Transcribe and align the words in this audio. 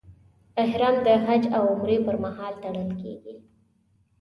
احرام 0.63 0.95
د 1.05 1.07
حج 1.25 1.43
او 1.57 1.63
عمرې 1.73 1.97
پر 2.05 2.15
مهال 2.23 2.53
تړل 2.63 2.89
کېږي. 3.01 3.35